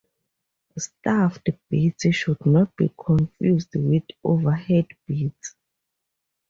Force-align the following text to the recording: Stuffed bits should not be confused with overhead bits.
Stuffed 0.79 1.47
bits 1.69 2.07
should 2.09 2.43
not 2.47 2.75
be 2.75 2.91
confused 2.97 3.75
with 3.75 4.01
overhead 4.23 4.87
bits. 5.05 5.53